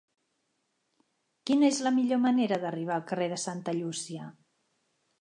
Quina 1.51 1.69
és 1.75 1.83
la 1.89 1.93
millor 1.99 2.21
manera 2.25 2.59
d'arribar 2.65 2.99
al 2.99 3.07
carrer 3.13 3.31
de 3.37 3.41
Santa 3.47 3.81
Llúcia? 3.83 4.35